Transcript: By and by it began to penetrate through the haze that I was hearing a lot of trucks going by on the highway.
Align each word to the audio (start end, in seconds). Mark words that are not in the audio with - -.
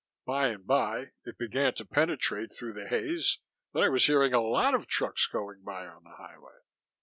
By 0.25 0.47
and 0.47 0.65
by 0.65 1.11
it 1.25 1.37
began 1.37 1.75
to 1.75 1.85
penetrate 1.85 2.51
through 2.51 2.73
the 2.73 2.87
haze 2.87 3.37
that 3.71 3.83
I 3.83 3.89
was 3.89 4.07
hearing 4.07 4.33
a 4.33 4.41
lot 4.41 4.73
of 4.73 4.87
trucks 4.87 5.27
going 5.27 5.61
by 5.61 5.85
on 5.85 6.03
the 6.03 6.15
highway. 6.17 6.61